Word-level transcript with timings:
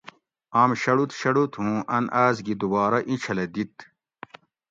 آم 0.61 0.71
شڑوت 0.81 1.11
شڑوت 1.19 1.51
ھوں 1.61 1.77
ان 1.95 2.05
آس 2.23 2.35
گی 2.45 2.53
دوبارہ 2.61 2.99
ایچھلہ 3.09 3.45
دِت 3.53 3.75